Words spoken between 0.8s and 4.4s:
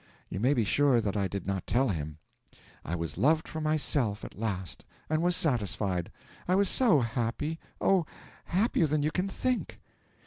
that I did not tell him. I was loved for myself at